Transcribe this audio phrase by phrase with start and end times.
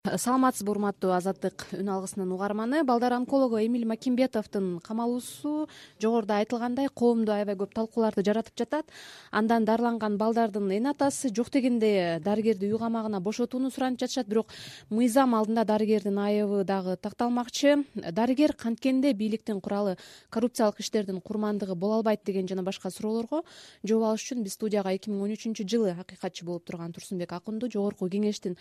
[0.00, 2.78] саламатсызбы урматтуу азаттык үн алгысынын угарманы?
[2.88, 5.68] Балдар онкологу эмиль макимбетовдун камалуусу
[6.00, 8.86] жогоруда айтылгандай коомдо аябай көп талкууларды жаратып жатат.
[9.30, 14.26] Андан дарыланган балдардын эне атасы жок дегенде дарыгерди үй камагына бошотууну суранып жатышат.
[14.26, 14.54] Бирок
[14.88, 17.84] мыйзам алдында дарыгердин айыбы дагы такталмакчы.
[17.94, 19.98] Дарыгер канткенде бийликтин куралы
[20.30, 23.42] коррупциялык иштердин курмандыгы боло албайт деген жана башка суроолорго
[23.84, 27.68] жооп алыш үчүн биз студияга эки миң он үчүнчү жылы акыйкатчы болуп турган турсунбек акунду
[27.68, 28.56] жогорку кеңештин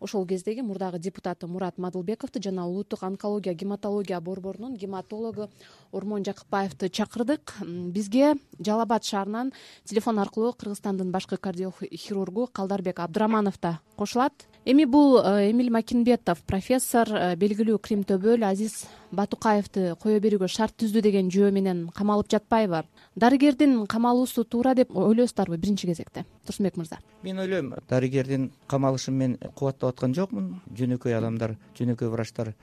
[0.00, 0.60] ошол кездеги
[0.98, 5.50] депутаты мурат мадылбековду жана улуттук онкология гематология борборунун гематологу
[5.92, 7.54] ормон жакыпбаевди чакырдык.
[7.62, 9.52] Бизге жалал абад шаарынан
[9.84, 14.32] телефон аркылуу кыргызстандын башкы кардиохирургу калдарбек абдыраманов да кошулат
[14.64, 20.76] эми бул э, эмиль макинбетов профессор э, белгилүү крим төбөл азиз батукаевди кое берүүгө шарт
[20.78, 22.84] түздү деген жөө менен камалып жатпайбы?
[23.16, 26.24] Дарыгердин камалуусу туура деп ойлойсуздарбы биринчи кезекте?
[26.46, 26.98] Турсунбек мырза.
[27.22, 30.60] Мен ойлойм дарыгердин камалышын мен кубаттап аткан жокмун.
[30.70, 32.54] Жөнөкөй адамдар жөнөкөй врачтар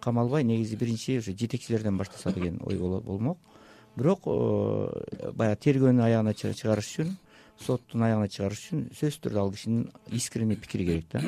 [0.00, 3.38] камалбай негизи биринчи ушу жетекчилерден баштаса деген ой болмок.
[3.96, 7.16] Бирок э, баягы тергөөнүн аягына чыгарыш үчүн
[7.58, 11.22] соттун аягына чыгарыш үчүн сөзсүз түрдө ал кишинин искренний пикири керек да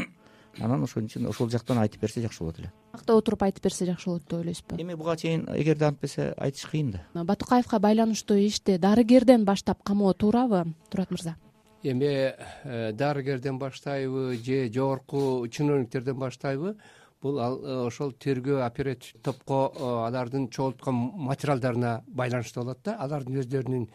[0.61, 2.73] анан ошон үчүн ошол жактан айтып берсе жакшы болот эле.
[2.93, 4.79] Акта отуруп айтып берсе жакшы болот деп ойлойсузбу?
[4.81, 7.25] Эми буга чейин эгерде антпесе айтыш кыйын да.
[7.25, 11.37] Батукаевка байланыштуу ишти дарыгерден баштап камоо туурабы турат мырза?
[11.83, 16.77] Эми э, дарыгерден баштайбы же жогорку чиновниктерден баштайбы?
[17.23, 22.97] Бул ал э, ошол тергөө оперативдик топко э, алардын чогулткон материалдарына байланыштуу болот да.
[23.01, 23.89] Алардын өздөрүнүн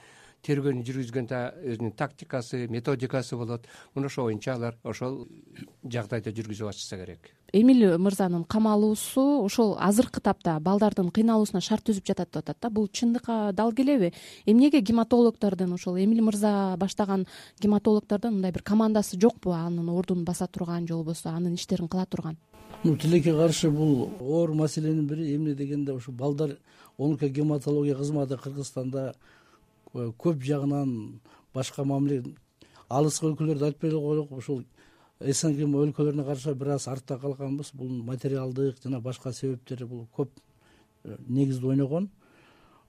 [0.45, 1.39] тергөөнү жүргүзгөндө
[1.73, 3.65] өзүнүн тактикасы методикасы болот.
[3.95, 5.25] Мына ошол боюнча алар ошол
[5.83, 7.31] жагдайда жүргүзүп атышса керек.
[7.53, 12.87] Эмиль мырзанын камалуусу ошол азыркы тапта балдардын кыйналуусуна шарт түзүп жатат деп атат да бул
[12.87, 14.13] чындыкка дал келеби.
[14.45, 17.25] Эмнеге гематологдордун ошол эмиль мырза баштаган
[17.61, 19.51] гематологдордун мындай бир командасы жокпу?
[19.51, 22.37] Анын ордунун баса турган же болбосо анын иштерин кыла турган.
[22.83, 26.57] Ну тилекке каршы бул оор маселенин бири эмне дегенде ушу балдар
[26.97, 29.15] онкогематология кызматы кыргызстанда
[29.95, 31.21] көп жагынан
[31.53, 32.23] башка мамиле
[32.89, 34.63] алыскы өлкөлөрдү айтпай эле коелук ушул
[35.19, 37.71] снг өлкөлөрүнө караша бир аз артта калганбыз.
[37.73, 40.29] Бул материалдык жана башка себептери бул көп
[41.03, 42.09] э, негизди ойногон.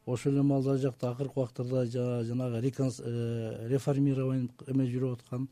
[0.06, 1.86] Ошол эле маалда ал жакта акыркы убактарда
[2.24, 5.48] жанагы э, реформирование эме жүрүп аткан.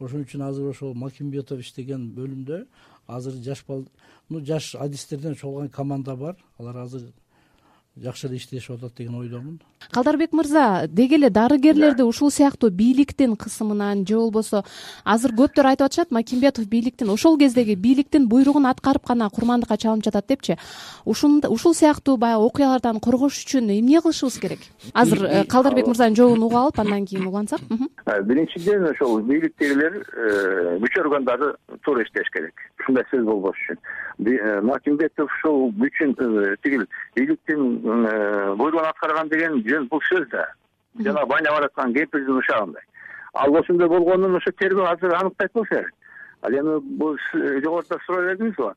[0.00, 2.66] Ошон үчүн азыр ошол макимбетов иштеген бөлүмдө
[3.06, 3.64] азыр жаш
[4.28, 6.36] ну жаш адистерден чогулган команда бар.
[6.58, 7.12] Алар азыр
[7.96, 14.06] жакшы эле иштешип атат деген ойдомун калдарбек мырза деги эле дарыгерлерди ушул сыяктуу бийликтин кысымынан
[14.06, 14.64] же болбосо
[15.04, 20.26] азыр көптөр айтып атышат макимбетов бийликтин ошол кездеги бийликтин буйругун аткарып гана курмандыкка чалынып жатат
[20.28, 20.56] депчи.
[21.04, 24.60] Ушул сыяктуу баягы окуялардан коргош үчүн эмне кылышыбыз керек?
[24.92, 30.78] Азыр э, калдарбек мырзанын жообун угуп алып андан кийин улантсак э, биринчиден ошол бийликтегилер э,
[30.82, 32.54] күч органдары туура иштеш керек.
[32.80, 33.78] Ушундай сөз болбош үчүн.
[34.66, 36.14] Макимбетов ушул күчүн
[36.62, 40.46] тигил бийликтин буйругун аткарган деген жөн бул сөз да.
[40.98, 42.82] Жанагы байнап бараткан кемпирдин ушагындай
[43.36, 45.94] ал ошондой болгонун ошо тергөө азыр аныктайт болсо керек
[46.42, 48.72] ал эми бул жогоруда суроо бердиңизго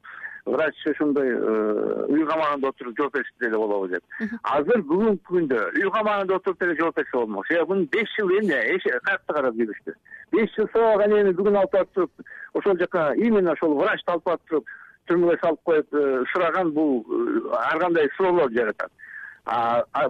[0.46, 4.04] врач ошондой э, үй камагында отуруп жооп берсе деле болобу деп.
[4.44, 7.48] Азыр бүгүнкү күндө үй камагында отуруп деле жооп берсе болмок.
[7.48, 9.96] Себеби муну беш жыл эмне каякта карап жүрүштү.
[10.32, 12.12] Беш жыл сабаган эми бүгүн алып барып туруп
[12.54, 14.74] ошол жака именно ошол врачты алып барып туруп
[15.10, 18.92] түрмөгө салып коюп э, сураган бул э, ар кандай суроолорду жаратат.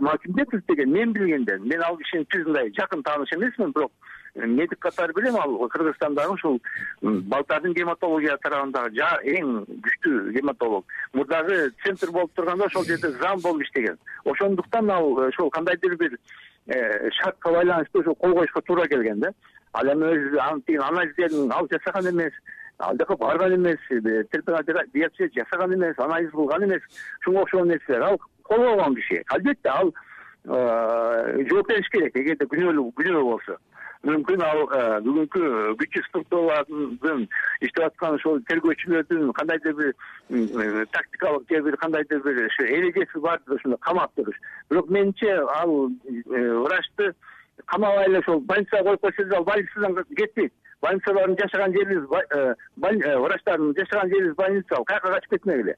[0.01, 3.91] Макимбетов деген мен билгенден мен ал кишини тиз мындай жакын тааныш эмесмин бирок
[4.35, 6.61] э, медик катары билем ал кыргызстандагы ушул
[7.01, 9.07] балдардын гематология тарабындагы
[9.37, 10.85] эң күчтүү гематолог.
[11.13, 16.17] Мурдагы центр болуп турганда ошол жерде зам болуп иштеген ошондуктан ал ошол кандайдыр бир
[17.21, 19.33] шартка байланыштуу ошо кол коюшка туура келген да.
[19.73, 22.33] Ал эми өзү анын тиги анализдерин алып жасаган эмес
[22.79, 23.79] ал жака барган эмес
[24.93, 26.81] биопсия жасаган эмес анализ кылган эмес
[27.21, 28.01] ушунга окшогон нерселер.
[28.01, 29.93] Ал колбогон киши албетте ал
[30.45, 32.15] э, жооп бериш керек.
[32.15, 33.57] Эгерде күнөөлүү күнөө болсо.
[34.07, 35.41] Мүмкүн ал э, бүгүнкү
[35.81, 37.25] күчтүү структуралардын
[37.59, 43.79] иштеп аткан ошол тергөөчүлөрдүн кандайдыр бир э, тактикалык же бир кандайдыр бир эрежеси бардыр ошондой
[43.81, 44.39] камап туруш
[44.69, 45.91] бирок менимче ал
[46.29, 47.13] врачты
[47.65, 52.03] камабай эле ошол больницага коюп койсо деле ал больницадан кетпейт больницалардын жашаган жерибиз
[52.77, 55.75] врачтардын жашаган жерибиз больница ал каяка качып кетмек эле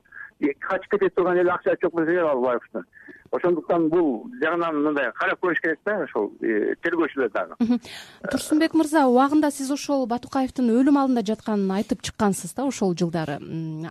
[0.60, 2.86] качып кете турган эле акча жок болсо керек албаевдин
[3.32, 6.30] ошондуктан бул жагынан мындай карап көрүш керек да ошол
[6.84, 7.80] тергөөчүлөр дагы
[8.32, 13.40] турсунбек мырза убагында сиз ошол батукаевдин өлүм алдында жатканын айтып чыккансыз да ошол жылдары.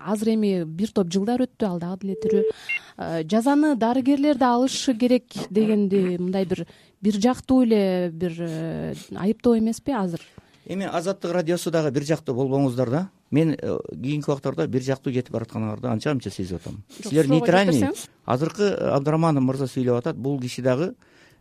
[0.04, 4.94] Азыр эми бир топ жылдар өттү ал дагы деле тирүү э, жазаны дарыгерлер да алышы
[4.94, 6.66] керек дегенди мындай бир
[7.00, 10.20] бир жактуу эле бир э, айыптоо эмеспи азыр?
[10.67, 13.08] Эми азаттык радиосу дагы бир жактуу болбоңуздар да.
[13.31, 16.82] Мен э, кийинки убактарда бир жактуу кетип баратканыңарды анча мынча сезип атам.
[17.05, 17.91] Силер нейтральный.
[18.25, 20.94] азыркы абдыраманов мырза сүйлөп атат бул киши дагы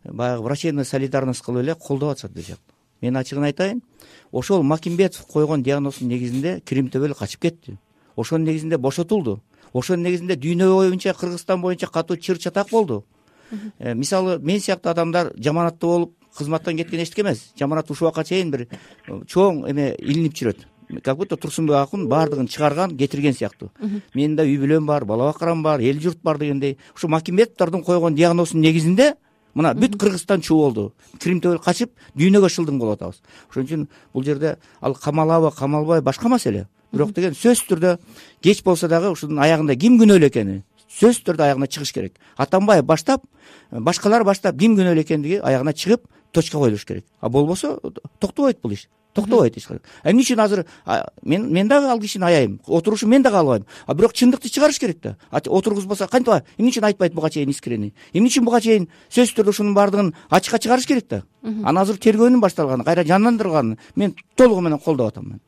[0.03, 3.81] баягы врачебный солидарность кылып эле колдоп атышат бир жактан мен ачыгын айтайын
[4.31, 7.77] ошол макимбетов койгон диагноздун негизинде крим төбөл качып кетти.
[8.15, 9.41] Ошонун негизинде бошотулду.
[9.73, 13.05] Ошонун негизинде дүйнө боюнча кыргызстан боюнча катуу чыр чатак болду.
[13.05, 13.18] э,
[13.79, 17.51] мисалы мен сыяктуу адамдар жаманаттуу болуп кызматтан кеткен эчтеке эмес.
[17.57, 20.65] Жаманат ушул убакка чейин бир э, чоң эме илинип жүрөт.
[21.03, 23.71] Как будто турсунбек акун баардыгын чыгарган кетирген сыяктуу.
[24.13, 26.77] Менин да үй бүлөм бар бала бакырам бар эл журт бар дегендей.
[26.95, 29.15] Ушул макимбетовдордун койгон диагноздун негизинде
[29.53, 30.93] мына бүт кыргызстан чуу болду.
[31.19, 33.21] Крим төбөл качып дүйнөгө шылдың болуп атабыз
[33.51, 36.67] ошон үчүн бул жерде ал камалабы камалбайбы башка маселе.
[36.91, 37.97] Бирок деген сөзсүз түрдө
[38.41, 42.17] кеч болсо дагы ушунун аягында ким күнөөлүү экени сөзсүз түрдө аягына чыгыш керек.
[42.37, 43.25] Атамбаев баштап
[43.71, 47.05] башкалар баштап ким күнөөлүү экендиги аягына чыгып точка коюлуш керек.
[47.21, 47.79] А болбосо
[48.19, 48.87] токтобойт бул иш.
[49.13, 50.65] Токтобойт эч качан эмне үчүн азыр
[51.23, 55.01] мен мен дагы ал кишини аяйм отурушун мен да каалабайм а бирок чындыкты чыгарыш керек
[55.01, 55.17] да.
[55.31, 57.93] Отургузбаса кантип эмне үчүн айтпайт буга чейин искренний?
[58.13, 61.23] Эмне үчүн буга чейин сөзсүз түрдө ушунун баардыгын ачыкка чыгарыш керек да?
[61.43, 65.41] Анан азыр тергөөнүн башталганын кайра жандандырылганын мен толугу менен колдоп атам мен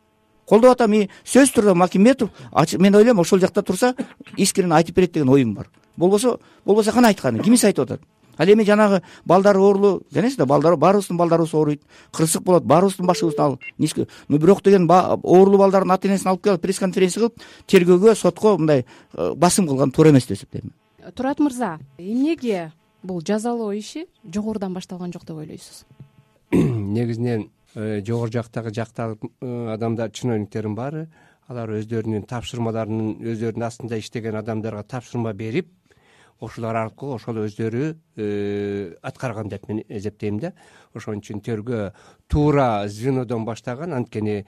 [0.52, 2.30] колдоп атам и сөзсүз түрдө макимбетов
[2.78, 3.94] мен ойлойм ошол жакта турса
[4.38, 5.70] искренне айтып берет деген оюм бар.
[5.96, 8.02] Болбосо болбосо кана айтканы кимиси айтып атат?
[8.38, 11.82] Ал эми жанагы балдар оорулуу да балдар баарыбыздын балдарыбыз ооруйт.
[12.12, 13.60] Кырсык болот баарыбыздын башыбызды ал
[14.28, 18.86] но бирок деген оорулуу балдардын ата энесин алып келип пресс конференция кылып тергөөгө сотко мындай
[19.14, 20.72] э, басым кылган туура эмес деп эсептейм
[21.16, 22.72] турат мырза эмнеге
[23.04, 25.86] бул жазалоо иши жогорудан башталган жок деп ойлойсуз?
[26.52, 31.08] Негизинен жогору жактагы жактагы э, адамдар чиновниктердин баары
[31.48, 35.72] алар өздөрүнүн тапшырмаларынын өздөрүнүн астында иштеген адамдарга тапшырма берип
[36.42, 40.54] ошолор аркылуу ошол өздөрү э, аткарган деп мен эсептейм да.
[40.94, 41.92] Ошон үчүн тергөө
[42.28, 44.42] туура звенодон баштаган анткени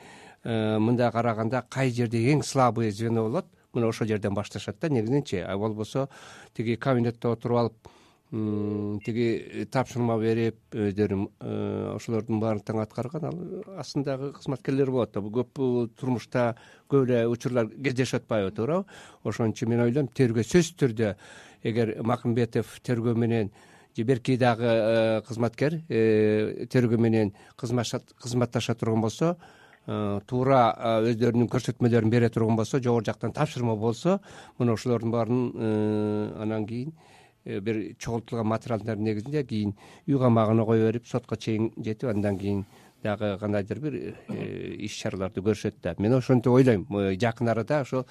[0.43, 5.37] э, мындай караганда кай жерде эң слабый звено болот мына ошол жерден башташат да негизиненчи
[5.37, 6.09] а болбосо
[6.53, 7.93] тиги кабинетте отуруп алып
[8.33, 11.57] тиги тапшырма берип өздөрү э,
[11.93, 13.27] ошолордун баарын тең аткарган.
[13.29, 15.61] Ал астындагы кызматкерлер болот да көп
[15.99, 16.55] турмушта
[16.89, 18.87] көп эле учурлар кездешип атпайбы туурабы.
[19.23, 21.13] Ошон үчүн мен ойлойм тергөө сөзсүз түрдө
[21.63, 23.53] эгер макымбетов тергөө менен
[23.95, 29.35] же берки дагы э, кызматкер э, тергөө менен кызматташа турган болсо
[29.85, 30.73] э, туура
[31.05, 34.19] өздөрүнүн көрсөтмөлөрүн бере турган болсо жогору жактан тапшырма болсо
[34.57, 36.93] мына ошолордун баарын анан кийин
[37.45, 39.75] бир чогултулган материалдардын негизинде кийин
[40.07, 42.65] үй камагына кое берип сотко чейин жетип андан кийин
[43.03, 43.95] дагы кандайдыр бир
[44.29, 45.95] э, иш чараларды көрүшөт да.
[45.99, 46.85] Мен ошентип ойлойм
[47.19, 48.05] жакын арада ошо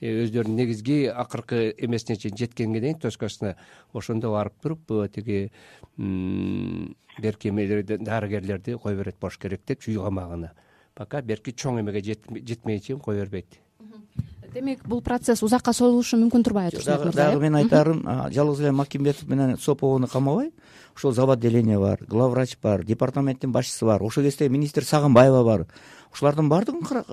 [0.00, 3.56] э, өздөрүнүн негизги акыркы эмесине чейин жеткенге чейин точкасына
[3.92, 5.50] ошондо барып туруп тиги
[5.98, 10.52] берки эмелерди дарыгерлерди кое берет болуш керек депчи үй камагына.
[10.94, 13.60] Пока берки чоң эмеге жетмейи чейин кое бербейт
[14.52, 18.02] демек бул процесс узакка созулушу мүмкүн турбайбы турсунбек мырза дагы менин айтарым
[18.32, 20.52] жалгыз эле макимбетов менен соповну камабай.
[20.96, 24.02] Ошол зав отделение бар главврач бар департаменттин башчысы бар.
[24.02, 25.66] Ошол кезде министр сагынбаева бар.
[26.12, 27.04] Ушулардын баардыгын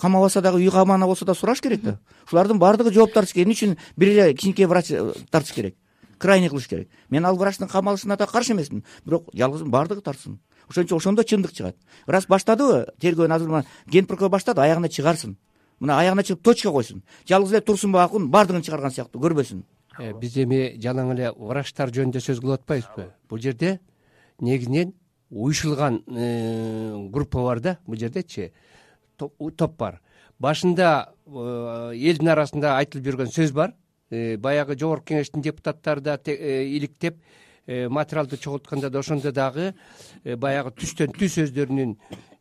[0.00, 1.98] камабаса дагы үй камагына болсо да сураш керек да.
[2.26, 3.46] Ушулардын баардыгы жооп тартыш керек.
[3.46, 5.76] Эмне үчүн бир эле кичинекей врач э, тартыш керек.
[6.18, 6.88] Крайний кылыш керек.
[7.10, 8.84] Мен ал врачтын камалышына да каршы эмесмин.
[9.04, 10.38] Бирок жалгыз баардыгы тартсын.
[10.68, 11.76] Ошон үчүн ошондо чындык чыгат.
[12.06, 15.36] Раз баштадыбы тергөөнү азыр мына ген прокурор баштады аягына чыгарсын
[15.82, 17.02] мына аягына чыгып точка койсун.
[17.26, 19.64] Жалгыз эле турсунбек акун баардыгын чыгарган сыяктуу көрбөсүн.
[19.98, 23.08] Э, биз эми жалаң эле врачтар жөнүндө сөз кылып атпайбызбы?
[23.28, 23.80] Бул жерде
[24.40, 24.94] негизинен
[25.30, 28.52] уюшулган э, группа бар да бул жердечи
[29.18, 30.00] топ бар.
[30.38, 33.74] Башында э, элдин арасында айтылып жүргөн сөз бар.
[34.12, 37.16] Баягы жогорку кеңештин депутаттары да иликтеп
[37.66, 39.72] материалды чогултканда да ошондо дагы
[40.36, 41.94] баягы түстөн түз өздөрүнүн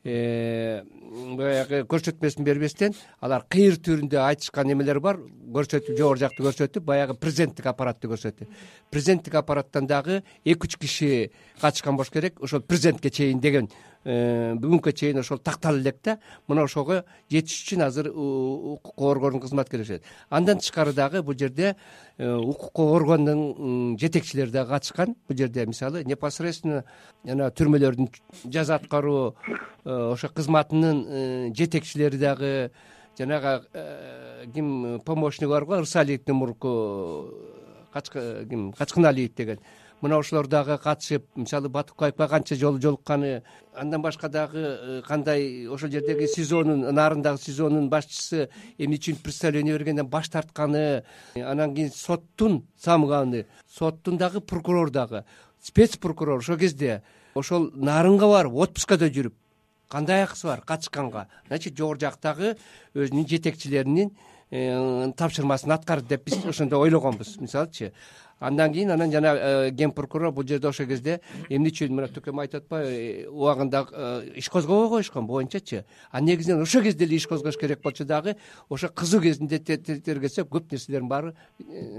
[0.03, 5.19] баягы көрсөтмөсүн бербестен алар кыйыр түрүндө айтышкан эмелер бар.
[5.51, 8.47] Көрсөтүп жогору жакты көрсөтүп баягы президенттик аппаратты көрсөтүп
[8.89, 11.31] президенттик аппараттан дагы эки үч киши
[11.61, 12.41] катышкан болуш керек.
[12.41, 13.69] Ошол президентке чейин деген
[14.03, 16.17] э, бүгүнкүгө чейин ошол тактала элек да
[16.47, 21.75] мына ошого жетиш үчүн азыр укук коргоонун кызматкерлери андан тышкары дагы бул жерде
[22.17, 25.15] э, укук коргоонун жетекчилери дагы катышкан.
[25.27, 26.83] Бул жерде мисалы непосредственно
[27.25, 28.09] жана түрмөлөрдүн
[28.45, 29.35] жаза аткаруу
[29.85, 32.71] э, ошо кызматынын жетекчилери дагы
[33.17, 33.67] жанагы
[34.53, 37.29] ким помощник бар го ырсалиевдин мурунку
[38.49, 39.59] ким качкыналиев деген
[40.01, 43.43] мына ошолор дагы катышып мисалы батукаевга канча жолу жолукканы
[43.73, 50.07] андан башка дагы э, кандай ошол жердеги сизонун нарындагы сизонун башчысы эмне үчүн представление бергенден
[50.07, 51.03] баш тартканы
[51.35, 55.23] анан кийин соттун самый соттун дагы прокурор дагы
[55.61, 57.03] спец прокурор ошол кезде
[57.35, 59.35] ошол нарынга барып отпускада жүрүп
[59.91, 61.27] кандай акысы бар катышканга?
[61.47, 62.55] Значит жогору жактагы
[62.95, 64.11] өзүнүн жетекчилеринин
[64.49, 67.35] э, тапшырмасын аткарды деп биз ошондой ойлогонбуз.
[67.43, 67.91] Мисалычы
[68.41, 72.41] андан кийин анан жана э, ген прокурор бул жерде ошол кезде эмне үчүн мына төкөм
[72.41, 77.27] айтып атпайбы э, убагында э, иш козгобой коюшкан боюнчачы а негизинен ошол кезде эле иш
[77.27, 78.35] козгош керек болчу дагы
[78.69, 81.35] ошо кызуу кезинде тергесек көп нерселердин баары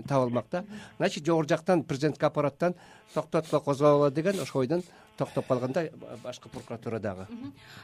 [0.09, 0.65] табылмак да.
[0.99, 2.75] Значит жогору жактан президенттик аппараттан
[3.15, 4.83] токтотпой козгобогула деген ошол ойдон
[5.23, 5.87] токтоп калган да
[6.23, 7.27] башкы прокуратура дагы.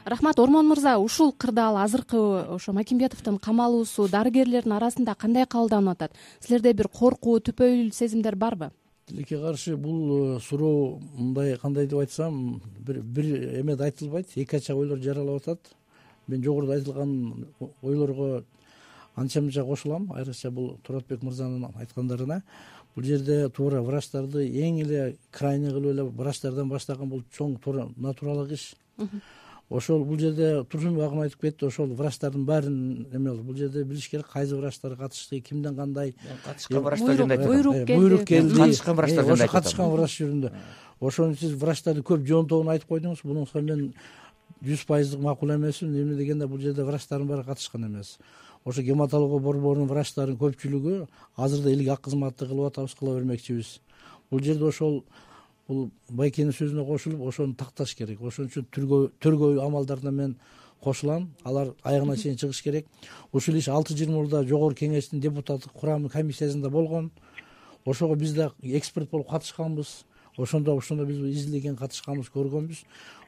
[0.05, 2.17] Рахмат ормон мырза ушул кырдаал азыркы
[2.55, 6.19] ошо макимбетовдун камалуусу дарыгерлердин арасында кандай кабылданып атат?
[6.39, 8.71] Силерде бир коркуу түпөйүл сезимдер барбы?
[9.09, 14.35] Тилекке каршы бул э, суроо мындай кандай деп айтсам бир бир эмеде айтылбайт.
[14.35, 15.73] Эки ача ойлор жаралып атат.
[16.27, 17.47] Мен жогоруда айтылган
[17.81, 18.43] ойлорго
[19.15, 20.11] анча мынча кошулам.
[20.13, 22.41] Айрыкча бул туратбек мырзанын айткандарына.
[22.95, 28.51] Бул жерде туура врачтарды эң эле крайний кылып эле врачтардан баштаган бул чоң туура натуралык
[28.51, 28.73] иш.
[29.69, 34.27] Ошол бул жерде турсунбек агам айтып кетти ошол врачтардын баарын эме бул жерде билиш керек
[34.33, 36.15] кайсы врачтар катышты кимден кандай.
[36.45, 37.95] Катышкан врачтар жөнүндө айтып буйрук келди.
[37.99, 38.55] буйрук келди.
[38.57, 40.53] Катышкан врачтар жөнүндө ошо айтып катышкан врач жөнүндө.
[40.99, 43.21] Ошону сиз врачтарды көп жоонтобун айтып койдуңуз.
[43.23, 43.93] Бунусуга мен
[44.65, 48.17] жүз пайыздык макул эмесмин эмне дегенде бул жерде врачтардын баары катышкан эмес
[48.69, 51.07] ошо гематология борборунун врачтарынын көпчүлүгү
[51.41, 53.79] азыр эле ак кызматты кылып атабыз кыла бермекчибиз.
[54.29, 55.03] Бул жерде ошол
[55.67, 58.21] бул байкенин сөзүнө кошулуп ошону такташ керек.
[58.21, 60.35] Ошон үчүн тергөө амалдарына мен
[60.83, 61.31] кошулам.
[61.43, 62.85] Алар аягына чейин чыгыш керек.
[63.33, 67.11] Ушул иш алты жыл жогорку кеңештин депутаттык курамы комиссиясында болгон.
[67.85, 70.05] Ошого биз да эксперт болуп катышканбыз.
[70.37, 72.83] Ошондо ошондо биз изилдеген катышканбыз көргөнбүз.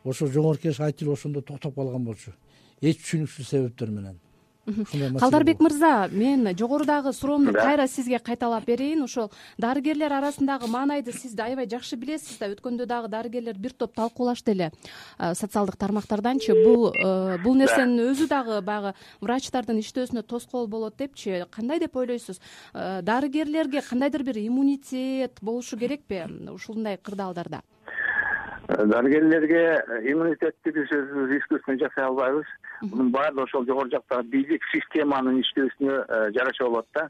[0.05, 2.33] Ошо жогорку кеңеш айтып эле ошондо токтоп калган болчу.
[2.81, 4.19] Эч түшүнүксүз себептер менен
[4.65, 9.03] калдарбек мырза мен жогорудагы суроомду кайра сизге кайталап берейин.
[9.03, 12.51] Ошол дарыгерлер арасындагы маанайды сиз аябай жакшы билесиз да.
[12.53, 14.71] Өткөндө дагы дарыгерлер бир топ талкуулашты эле
[15.17, 16.53] социалдык тармактарданчы.
[16.63, 21.43] Бул э, бул нерсенин өзү дагы баягы врачтардын иштөөсүнө тоскоол болот депчи.
[21.49, 22.39] Кандай деп ойлойсуз?
[22.73, 27.63] Э, дарыгерлерге кандайдыр бир иммунитет болушу керекпи ушундай кырдаалдарда?
[28.67, 32.45] Дарыгерлерге иммунитетти биз өзүбүз искусственно жасай албайбыз
[32.81, 37.07] мунун баардыгы ошол жогору жактагы бийлик системанын иштөөсүнө э, жараша болот да.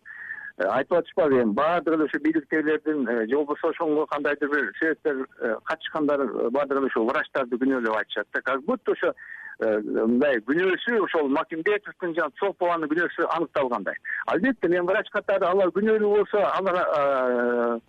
[0.58, 5.28] Э, айтып атышпадыбы эми баардыгы эле ушу бийликтегилердин э, же болбосо ошого кандайдыр бир себептер
[5.64, 8.42] катышкандар баардыгы эле ушул врачтарды күнөөлөп айтышат да.
[8.42, 9.14] Как будто ошо
[9.62, 13.96] мындай күнөөсү ошол макимбетовдун жана цолпованын күнөөсү аныкталгандай.
[14.26, 17.80] Албетте мен врач катары алар күнөөлүү болсо алар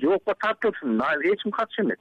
[0.00, 1.98] жоопко тартылсын эч ким каршы эмес.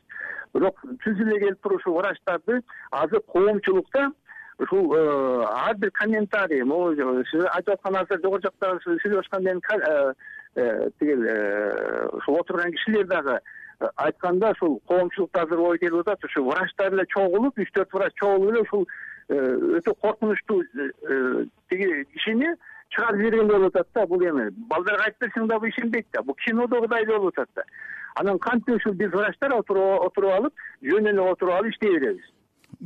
[0.54, 2.62] Бирок түз эле келип туруп ушул врачтарды
[2.92, 4.12] азыр коомчулукта
[4.60, 6.94] ушул э, ар бир комментарий могу
[7.32, 10.14] сиз айтып аткан азыр жогору жактагы сүйлөшүп аткан менин э,
[10.56, 11.24] э, тигил
[12.18, 13.40] ушул отурган кишилер дагы
[13.96, 18.52] айтканда ушул коомчулукта азыр ой келип атат ушу врачтар эле чогулуп үч төрт врач чогулуп
[18.52, 18.88] эле ушул
[19.30, 20.64] өтө коркунучтуу
[21.70, 22.52] тиги кишини
[22.90, 24.08] чыгарып жибергендей болуп атат да.
[24.08, 26.24] Бул эми балдарга айтып берсең дагы ишенбейт да.
[26.24, 27.64] Бул кинодогудай болуп атат да.
[28.16, 32.26] Анан кантип ушул биз врачтар отуруп алып жөн эле отуруп алып иштей беребиз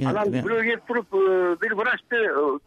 [0.02, 2.58] анан бирөө келип туруп э, бир врачты э,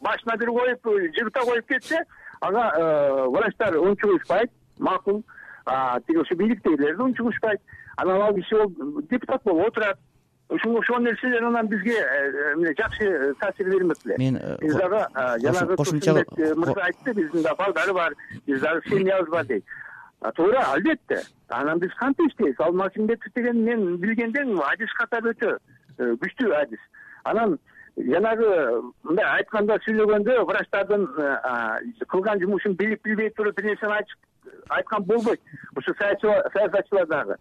[0.00, 2.02] башына бир коюп э, жыгыта коюп кетсе
[2.40, 5.24] ага врачтар унчугушпайт макул
[6.06, 7.60] тиги ушу бийликтегилер да унчугушпайт
[7.96, 8.70] анан ал киши ол
[9.10, 9.98] депутат болуп отурат.
[10.48, 11.96] Ушул ошол нерселер анан бизге
[12.54, 15.06] эмне жакшы таасир бермек эле мен биз дагы
[15.42, 18.14] жанагы турсунбек мырза айтты биздин дагы балдары бар
[18.46, 19.64] биз дагы семьябыз бар дейт
[20.36, 25.58] туура албетте анан биз кантип иштейбиз ал макимбетов деген мен билгенден адис катары өтө
[25.98, 26.80] күчтүү адис.
[27.24, 27.58] Анан
[27.96, 28.48] жанагы
[29.06, 34.04] мындай айтканда сүйлөгөндө врачтардын э, кылган жумушун билип билбей туруп бир нерсени
[34.68, 35.40] айткан болбойт.
[35.76, 37.36] Ушу саясатчылар дагы.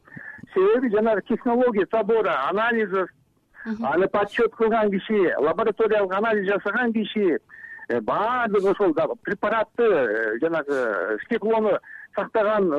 [0.54, 3.10] Себеби жанагы технология забора анализов
[3.66, 7.40] аны подсчет кылган киши лабораториялык анализ жасаган киши
[7.90, 8.94] э, баардыгы ошол
[9.24, 11.80] препаратты жанагы стеклону
[12.16, 12.70] сактаган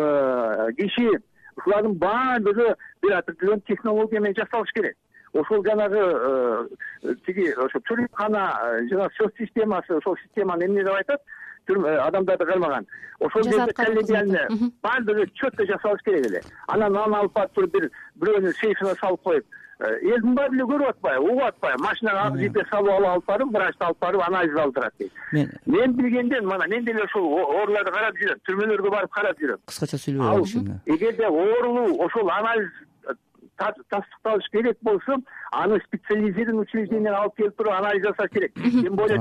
[0.77, 1.21] киши
[1.57, 4.97] ушулардын баардыгы бир определенный технология менен жасалыш керек
[5.41, 11.21] ошол жанагы э, тиги ошо туруккана э, жана соц системасы ошол системаны эмне деп айтат?
[11.69, 12.87] Э, адамдарды кармаган.
[13.21, 14.49] Ошол жерде коллегиально
[14.83, 16.43] баардыгы четко жасалыш керек эле.
[16.69, 19.45] Анан аны алып барып туруп бир бирөөнүн сейфине салып коюп
[19.81, 21.83] элдин баары эле көрүп атпайбы угуп атпайбы.
[21.83, 25.13] Машинага ак жипе салып алып алып барып врачты алып барып анализ алдырат дейт.
[25.67, 29.61] Мен билгенден мына мен деле ушул ооруларды карап жүрөм түрмөлөргө барып карап жүрөм.
[29.67, 32.71] Кыскача сүйлөп алчы эгерде оорулуу ошол анализ
[33.57, 35.17] тастыкталыш керек болсо
[35.53, 38.53] аны специализированный учреждениеге алып келип туруп анализ жасаш керек.
[38.55, 39.19] Тем более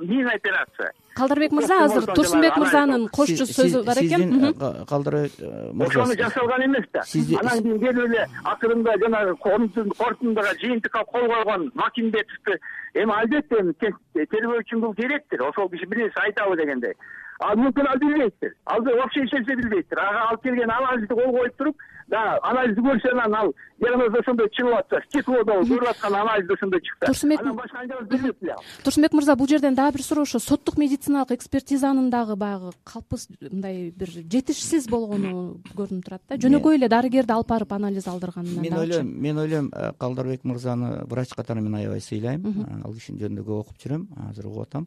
[0.00, 5.32] миң операция калдырбек мырза азыр турсунбек мырзанын кошчу сөзү бар экен сиздин калдырбек
[5.72, 7.02] мырза ошону жасалган эмес да.
[7.40, 12.58] Анан кийин келип эле акырында жанагы корутундага жыйынтыкка кол койгон макимбетовду
[12.94, 16.94] эми албетте эми тергөө үчүн бул керектир ошол киши бир нерсе айтабы дегендей
[17.40, 21.56] ал мүмкүн ал билбейттир ал вообще эч нерсе билбейттир ага алып келген анализди кол коюп
[21.58, 21.76] туруп
[22.08, 27.06] дагы анализди көрсө анан ал диагноз ошондой чыгып атса стеклодо көрүп аткан анализ ошондой чыкса
[27.10, 28.62] Турсунбек- анан башка анча билбейт эле ал.
[28.84, 33.90] Турсунбек мырза бул жерден дагы бир суроо ошо соттук медициналык экспертизанын дагы баягы калпсыз мындай
[33.90, 36.36] бир жетишсиз болгону көрүнүп турат да.
[36.36, 41.34] Жөнөкөй эле дарыгерди алып барып анализ алдырганынан мен ойлойм мен ойлойм э, калдырбек мырзаны врач
[41.34, 42.44] катары мен аябай сыйлайм.
[42.46, 44.06] Э, ал кишинин жөнүндө көп окуп жүрөм.
[44.30, 44.86] Азыр угуп атам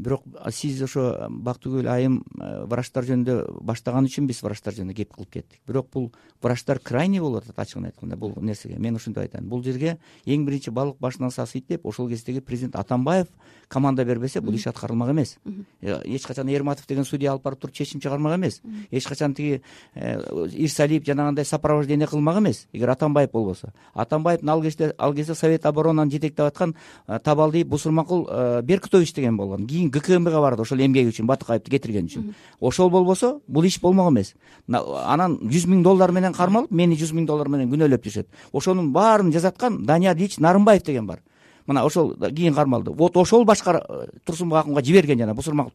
[0.00, 5.30] бирок сиз ошо бактыгүл айым э, врачтар жөнүндө баштаган үчүн биз врачтар жөнүндө кеп кылып
[5.36, 5.60] кеттик.
[5.66, 6.10] Бирок бул
[6.42, 8.78] врачтар крайний болуп атат ачыгын айтканда бул нерсеге.
[8.78, 13.28] Мен ушинтип айтайын бул жерге эң биринчи балык башынан сасыйт деп ошол кездеги президент атамбаев
[13.68, 15.38] команда бербесе бул иш аткарылмак эмес.
[15.80, 18.60] Э, эч качан эрматов деген судья алып барып туруп чечим чыгармак эмес.
[18.90, 19.62] Эч качан тиги
[19.94, 22.66] э, ирсалиев жанагындай сопровождение кылмак эмес.
[22.72, 23.72] Эгер атамбаев болбосо.
[23.94, 26.74] Атамбаевдин ал кезде ал кезде совет оборонаны жетектеп аткан
[27.06, 29.66] э, табалдиев бусурмакул э, беркутович деген болгон.
[29.66, 32.34] Кийин гкмбга барды ошол эмгеги үчүн батыкаевди кетирген үчүн.
[32.60, 34.34] Ошол болбосо бул иш болмок эмес.
[34.66, 34.82] На-
[35.12, 39.32] анан жүз миң доллар менен кармалып мени жүз миң доллар менен күнөөлөп жүрүшөт ошонун баарын
[39.32, 41.20] жасаткан данияр ильич нарымбаев деген бар.
[41.66, 42.90] Мына ошол кийин кармалды.
[42.90, 45.72] Вот ошол башкара турсунбек акунга жиберген жана бусурмакул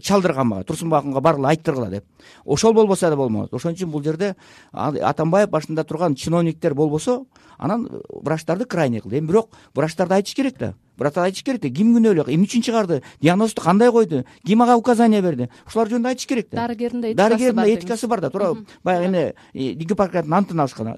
[0.00, 2.04] чалдырган мага турсунбек акунга баргыла айттыргыла деп.
[2.44, 3.52] Ошол болбосо да болмок.
[3.52, 4.34] Ошон үчүн бул жерде
[4.72, 7.26] атамбаев башында турган чиновниктер болбосо
[7.60, 10.74] анан врачтарды крайний кылды эми бирок врачтарды айтыш керек да.
[10.96, 11.70] Врачтар айтыш керек да.
[11.70, 14.24] Ким күнөөлүү эмне үчүн чыгарды диагнозду кандай койду?
[14.46, 15.48] Ким ага указание берди?
[15.66, 16.66] Ушулар жөнүндө айтыш керек да.
[16.66, 18.30] Дарыгердин да этикасы дарыгердин да этикасы бар да.
[18.30, 20.96] Туура баягы эме гиппократтын антын алышкан.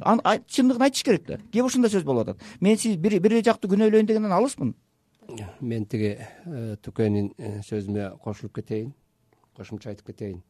[0.48, 1.38] Чындыгын айтыш керек да.
[1.52, 2.42] Кеп ушундай сөз болуп атат?
[2.60, 4.74] Мен сиз бир эле жакты күнөөлөйүн дегенден алысмын
[5.60, 8.92] мен тиги э, тукенин э, сөзүнө кошулуп кетейин
[9.56, 10.42] кошумча айтып кетейин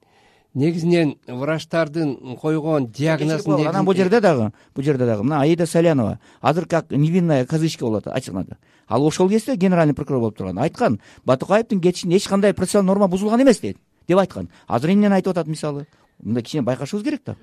[0.54, 6.66] негизинен врачтардын койгон диагнозун анан бул жерде дагы бул жерде дагы мына аида салянова азыр
[6.66, 11.00] как невинная козычка болуп атат ачыгын айтып ал ошол кезде генеральный прокурор болуп турган айткан
[11.24, 13.78] батукаевдин кетишинде эч кандай процессуалдый норма бузулган эмес дейт
[14.08, 14.50] деп айткан.
[14.66, 15.86] Азыр эмнени айтып атат мисалы?
[16.22, 17.36] Мындай кичине байкашыбыз керек да.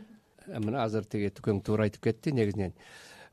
[0.47, 2.73] Мына азыр тиги тукең туура айтып кетти негизинен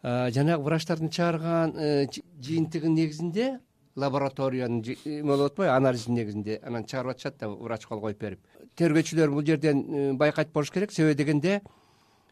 [0.03, 3.59] жанагы врачтардын чыгарган э, жы- жыйынтыгынын негизинде
[3.97, 6.61] лабораториянын эме болуп атпайбы анализдин негизинде.
[6.63, 8.41] Анан чыгарып атышат да врач кол коюп берип
[8.77, 10.93] тергөөчүлөр бул жерден э, байкайт болуш керек.
[10.93, 11.61] Себеби дегенде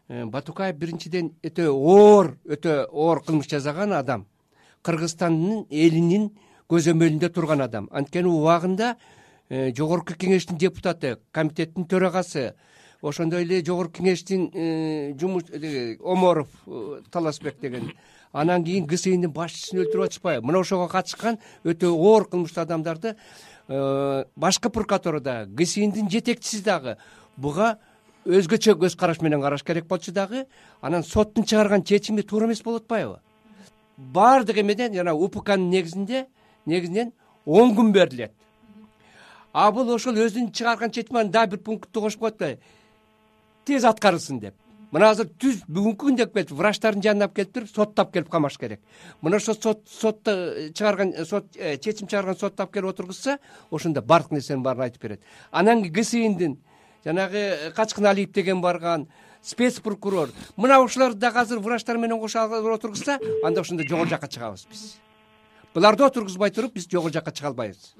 [0.07, 4.25] э, батукаев биринчиден өтө оор өтө оор кылмыш жасаган адам.
[4.85, 6.29] Кыргызстандын элинин
[6.69, 7.89] көзөмөлүндө турган адам.
[7.91, 8.95] Анткени убагында
[9.49, 12.53] э, жогорку кеңештин депутаты комитеттин төрагасы
[13.01, 15.49] ошондой эле жогорку кеңештин жумуш
[16.01, 16.49] оморов
[17.11, 17.91] таласбек деген.
[18.35, 20.43] Анан кийин гсиндин башчысын өлтүрүп атышпайбы.
[20.43, 23.13] Мына ошого катышкан өтө оор кылмыштуу адамдарды
[23.67, 26.97] башкы прокуратура дагы гсиндин жетекчиси дагы.
[27.37, 27.77] Буга
[28.25, 30.45] өзгөчө көз караш менен караш керек болчу дагы.
[30.81, 33.19] Анан соттун чыгарган чечими туура эмес болуп атпайбы
[33.97, 36.27] баардык эмеден жана упкнын негизинде
[36.65, 37.13] негизинен
[37.45, 38.33] он күн берилет.
[39.53, 42.57] А бул ошол өзүнүн чыгарган чечими анан дагы бир пунктту кошуп коет да
[43.65, 44.55] тез аткарылсын деп
[44.95, 48.79] мына азыр түз бүгүнкү күндө келип врачтардын жанына алып келип туруп алып келип камаш керек.
[49.21, 53.37] Мына ошо сот сотто э, чыгарган э, сот э, чечим чыгарган сотто алып келип отургузса
[53.71, 55.21] ошондо баардык нерсенин баарын айтып берет.
[55.51, 56.57] Анан кийин гсиндин
[57.03, 59.07] жанагы качкын алиев деген барган
[59.41, 64.65] спец прокурор мына ушуларды дагы азыр врачтар менен кошо отургузса анда ошондо жогору жакка чыгабыз
[64.69, 64.95] биз.
[65.73, 67.95] Буларды отургузбай туруп биз жогору жакка чыга албайбыз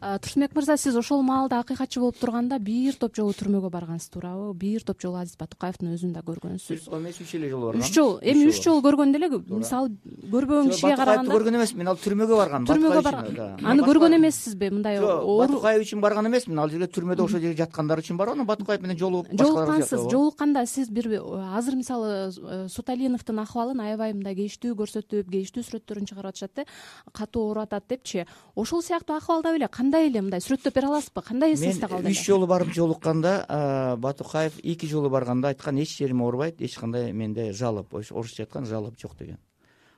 [0.00, 4.52] турсунбек мырза сиз ошол маалда акыйкатчы болуп турганда бир топ жолу түрмөгө баргансыз туурабы?
[4.54, 6.88] Бир топ жолу азиз батукаевдин өзүн да көргөнсүз.
[6.92, 9.92] Эмес үч эле жолу баргам үч жолу эми үч жолу көргөндө эле мисалы
[10.32, 12.66] көрбөгөн кишиге караганда көргөн эмесмин мен ал түрмөгө баргам.
[12.68, 13.64] Түрмөгө барган.
[13.64, 18.02] аны көргөн эмессизби мындай жок батукаев үчүн барган эмесмин ал жерге түрмөдө ошол жерге жаткандар
[18.02, 21.08] үчүн барып анан батукаев менен жолугуп жолуккансыз жолукканда сиз бир
[21.56, 26.66] азыр мисалы э, суталиновдун акыбалын аябай мындай кейиштүү көрсөтүп кейиштүү сүрөттөрүн чыгарып атышат да
[27.12, 28.26] катуу ооруп атат депчи.
[28.54, 30.42] Ошол сыяктуу акыбалда беле кандай эле мындай?
[30.42, 31.22] Сүрөттөп бере аласызбы?
[31.22, 36.22] Кандай эсиңизде калды мен үч жолу барып жолукканда батукаев эки жолу барганда айткан эч жерим
[36.22, 39.38] оорубайт эч кандай менде жалоб орусча айткан жалоб жок деген.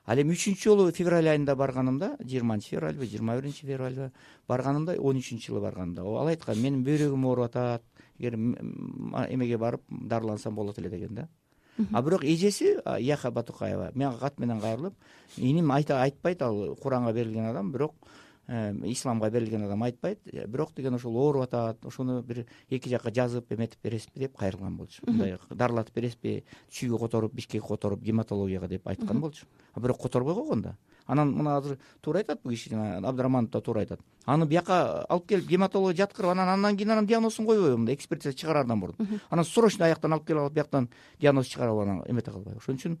[0.05, 4.11] Ал эми үчүнчү жолу февраль айында барганымда жыйырманчы февральбы жыйырма биринчи февральбы
[4.47, 6.05] барганымда он үчүнчү жылы барганымда.
[6.05, 7.83] Ал айткан менин бөйрөгүм ооруп атат
[8.19, 11.27] эгер эмеге барып дарылансам болот эле деген да.
[11.93, 14.93] А бирок эжеси яха батукаева мага кат менен кайрылып
[15.37, 17.93] иним айтпайт ал куранга берилген адам бирок
[18.49, 20.19] исламга берилген адам айтпайт.
[20.25, 24.77] Э, бирок деген ошол ооруп атат ошону бир эки жакка жазып эметип бересизби деп кайрылган
[24.77, 25.03] болчу.
[25.05, 29.45] Мындай дарылатып бересизби чүйгү которуп бишкекке которуп гематологияга деп айткан болчу.
[29.73, 33.61] А бирок которбой койгон да анан мына азыр туура айтат бул киши жана абдыраманов да
[33.61, 33.99] туура айтат.
[34.25, 38.77] Аны бияка алып келип гематологияга жаткырып анан андан кийин анан диагнозун койбойбу мындай экспертиза чыгараардан
[38.77, 42.99] мурун анан срочно аяктан алып келип алып бияктан диагноз чыгарып анан эмете кылбайбы ошон үчүн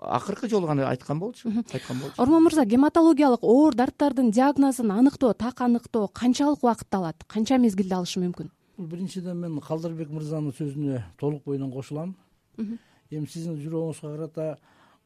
[0.00, 2.14] акыркы жолу гана айткан болчу айткан болчу.
[2.18, 7.24] Ормон мырза гематологиялык оор дарттардын диагнозун аныктоо так аныктоо канчалык убакытты алат?
[7.26, 8.50] Канча мезгилде алышы мүмкүн?
[8.76, 12.16] Бул биринчиден мен калдырбек мырзанын сөзүнө толук боюнан кошулам.
[12.56, 14.56] Эми сиздин жүрөгүңүзгө карата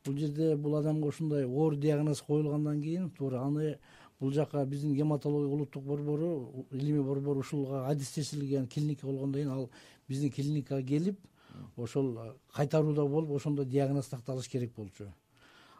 [0.04, 3.78] бул жерде бул адамга ушундай оор диагноз коюлгандан кийин туура аны
[4.20, 9.70] бул жака биздин гематология улуттук борбору илимий борбор ушулга адистешилген клиника болгондон кийин ал
[10.08, 11.18] биздин клиникага келип
[11.76, 12.18] ошол
[12.54, 15.12] кайтарууда болуп ошондо диагноз такталыш керек болчу.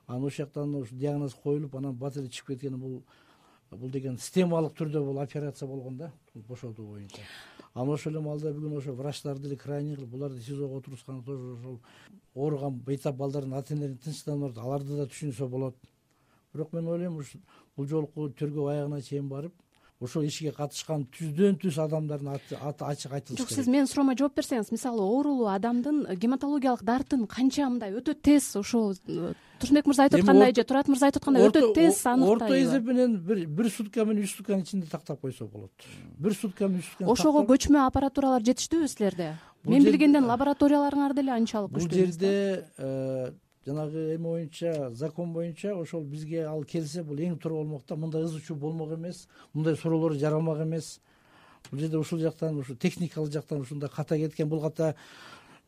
[0.07, 3.03] Анан ошол жактан ушу диагноз коюлуп анан бат эле чыгып кеткен бул
[3.71, 7.23] бул деген системалык түрдө бул операция болгон да бошотуу боюнча.
[7.75, 11.81] Анан ошол эле маалда бүгүн ошо врачтар деле крайний кылып буларды сизого отургузганы тоже ошол
[12.35, 15.77] ооруган бейтап балдардын ата энелери тынчтанып атат аларды да түшүнсө болот.
[16.53, 17.39] Бирок мен ойлойм ушу
[17.77, 19.53] бул жолку тергөө аягына чейин барып
[20.05, 24.37] ошол ишке катышкан түздөн түз адамдардын аты ачык айтылыш керек жок сиз менин суроомо жооп
[24.38, 30.23] берсеңиз мисалы оорулуу адамдын гематологиялык дартын канча мындай өтө тез ошол э, турсунбек мырза айтып
[30.23, 32.45] аткандай же турат мырза айтып аткандай өтө тез аныктайбы?
[32.45, 33.17] орто эсеп менен
[33.57, 35.73] бир сутка менен үч сутканын ичинде тактап койсо болот.
[36.19, 39.35] Бир сутка менен үч ошого көчмө аппаратуралар жетиштүүбү силерде?
[39.64, 43.33] Мен билгенден лабораторияларыңар деле анчалык бул жерде э,
[43.66, 48.24] жанагы эме боюнча закон боюнча ошол бизге ал келсе бул эң туура болмок да мындай
[48.24, 51.00] ызы чуу болмок эмес мындай суроолор жаралмак эмес.
[51.70, 54.94] Бул жерде ушул жактан ушу техникалык жактан ушундай ката кеткен бул ката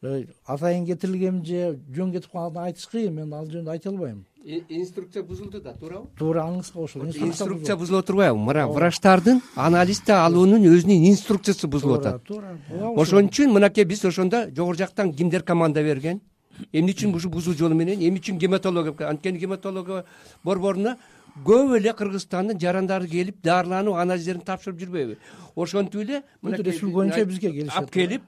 [0.02, 4.24] э, атайын кетирилгенби же жөн кетип калганын айтыш кыйын мен ал жөнүндө айта албайм.
[4.68, 6.06] Инструкция бузулду да туурабы?
[6.18, 12.22] Туура аңыңызга кошулуп инструкция бузулуп отурбайбы мына врачтардын анализди алуунун өзүнүн инструкциясы бузулуп атат.
[12.24, 12.54] туура.
[12.94, 16.20] Ошон үчүн мынакей биз ошондо жогору жактан кимдер команда берген
[16.72, 18.00] эмне үчүн ушул бузуу жолу менен?
[18.00, 19.08] Эмне үчүн гематология?
[19.08, 20.04] Анткени гематология
[20.44, 20.96] борборуна
[21.44, 25.16] көп эле кыргызстандын жарандары келип дарыланып анализдерин тапшырып жүрбөйбү.
[25.56, 28.22] Ошентип эле республика боюнча бизге келишет алып келип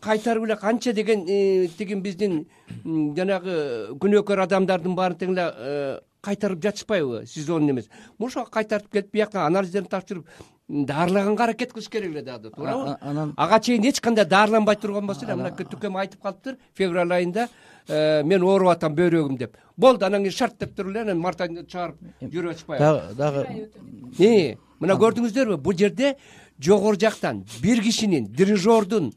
[0.00, 2.46] кайтарып эле канча деген э, тиги биздин
[2.84, 7.26] жанагы күнөөкөр адамдардын баарын тең эле э, кайтарып жатышпайбы?
[7.26, 7.88] Сезонный эмес.
[8.18, 10.26] Ошого кайтартып келип бияктан анализдерин тапшырып
[10.68, 12.96] дарылаганга аракет кылыш керек эле дагы туурабы?
[13.00, 17.48] Анан ага чейин эч кандай дарыланбай турган болсо эле мынакей тукем айтып калыптыр февраль айында
[17.88, 19.56] э, мен ооруп атам бөйрөгүм деп.
[19.76, 24.98] Болду анан кийин шарт деп туруп эле анан март айында чыгарып жүрүп атышпайбы дагы мына
[25.00, 26.16] көрдүңүздөрбү бул жерде
[26.60, 29.12] жогору жактан бир кишинин дирижердун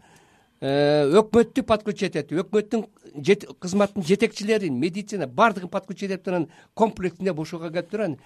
[0.61, 2.85] э, өкмөттү подключать этип өкмөттүн
[3.59, 8.17] кызматтын жетекчилерин медицина баардыгын подключать этип турган комплексинде ушуга келип туруп анан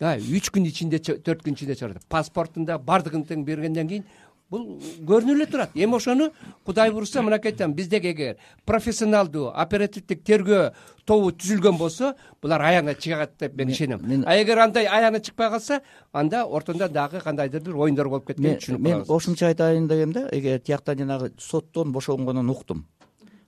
[0.00, 4.04] үч күн ичинде төрт күн ичинде чыгарат паспортун да баардыгын тең бергенден кийин
[4.50, 4.64] бул
[5.04, 5.70] көрүнүп эле турат.
[5.74, 6.30] Эми ошону
[6.64, 10.72] кудай буюрса мынакей айтам биздеги эгер профессионалдуу оперативдик тергөө
[11.04, 14.24] тобу түзүлгөн болсо булар аягына чыгат деп мен ишенем.
[14.26, 15.82] а эгер андай аягына чыкпай калса
[16.12, 18.98] анда ортондо дагы кандайдыр бир оюндар болуп кеткенин түшүнүп калабыз.
[18.98, 22.86] мен кошумча айтайын дегем да эге тияктан жанагы соттон бошонгонун уктум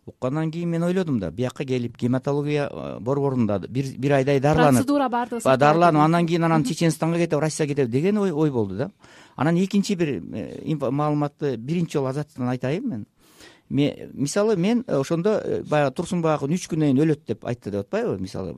[0.07, 5.57] уккандан кийин мен ойлодум да биякка келип гематология э, борборунда бир айдай дарыланып процедура баардыгы
[5.57, 8.91] дарыланып андан кийин анан чеченстанга кетип россияга кетеб деген ой болду да.
[9.37, 13.07] Анан экинчи бир э, маалыматты биринчи жолу азаттыктан айтайын мен.
[13.71, 18.19] Мисалы мен э, ошондо баягы турсунбай акын үч күндөн кийин өлөт деп айтты деп атпайбы
[18.19, 18.55] мисалы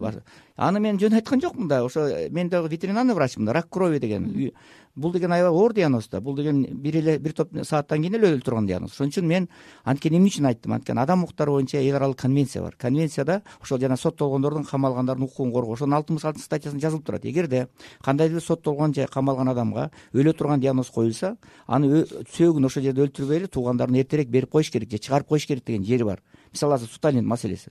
[0.57, 4.53] аны мен жөн айткан жокмун да ошо мен дагы ветеринарный врачмын да рак крови деген
[4.95, 6.21] бул деген аябай оор диагноз да.
[6.21, 8.93] Бул деген бир эле бир топ сааттан кийин эле өлө турган диагноз.
[8.93, 9.49] Ошон үчүн мен
[9.85, 10.73] анткени эмне үчүн айттым?
[10.73, 12.77] Анткени адам укуктары боюнча эл аралык конвенция бар.
[12.77, 15.75] Конвенцияда ошол жана соттолгондордун камалгандардын укугун коргоо.
[15.75, 17.25] Ошонун алтымыш алтынчы статьясында жазылып турат.
[17.25, 17.69] Эгерде
[18.05, 23.37] кандайдыр бир соттолгон же камалган адамга өлө турган диагноз коюлса аны сөөгүн ошол жерде өлтүрбөй
[23.37, 26.21] эле туугандарын эртерээк берип коюш керек же чыгарып коюш керек деген жери бар
[26.53, 27.71] мисалы азыр сталин маселеси.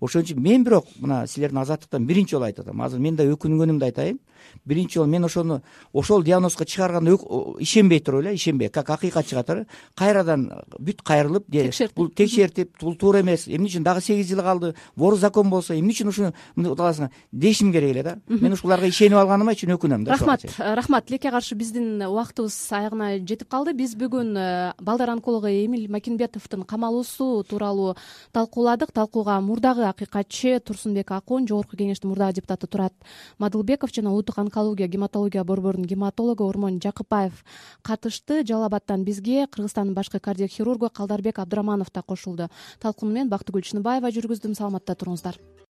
[0.00, 3.84] Ошон үчүн мен бирок мына силердин азаттыктан биринчи жолу айтып атам азыр мен да өкүнгөнүмдү
[3.84, 4.18] айтайын.
[4.64, 5.60] Биринчи жолу мен ошону
[5.92, 7.16] ошол диагнозго чыгарганда
[7.60, 8.68] ишенбей туруп эле ишенбей.
[8.68, 11.96] Как акыйкат чыгат кайрадан бүт кайрылып текшертип.
[11.96, 13.46] бул текшертип бул туура эмес.
[13.48, 17.90] Эмне үчүн дагы сегиз жыл калды бору закон болсо эмне үчүн ушуну кыласың дешим керек
[17.90, 18.18] эле да.
[18.28, 21.06] Мен ушуларга ишенип алганыма үчүн өкүнөм да рахмат рахмат.
[21.06, 23.74] Тилекке каршы биздин убактыбыз аягына жетип калды.
[23.74, 27.96] Биз бүгүн э, балдар онкологу эмиль макинбетовдун камалуусу тууралуу
[28.32, 28.92] талкууладык.
[28.92, 32.94] Талкууга мурдагы акыйкатчы турсунбек акун жогорку кеңештин мурдагы депутаты турат
[33.38, 37.44] мадылбеков жана улуттук онкология гематология борборунун гематологу ормон жакыпаев
[37.82, 38.44] катышты.
[38.46, 42.48] Жалал абадтан бизге кыргызстандын башкы кардиохирургу калдарбек абдыраманов да кошулду.
[42.80, 44.54] Талкууну мен бактыгүл чыныбаева жүргүздүм.
[44.54, 45.38] Саламатта туруңуздар